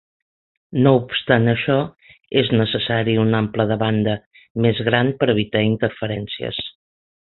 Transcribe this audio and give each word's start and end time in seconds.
No 0.85 0.93
obstant 0.99 1.45
això, 1.51 1.75
és 2.41 2.51
necessari 2.57 3.15
un 3.27 3.39
ample 3.43 3.69
de 3.75 3.79
banda 3.85 4.19
més 4.67 4.85
gran 4.91 5.17
per 5.23 5.33
evitar 5.39 5.67
interferències. 5.73 6.65